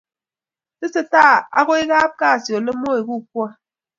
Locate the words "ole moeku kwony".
2.57-3.55